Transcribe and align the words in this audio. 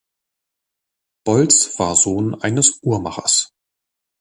Bolz 1.23 1.77
war 1.77 1.95
Sohn 1.95 2.33
eines 2.41 2.79
Uhrmachers. 2.81 3.51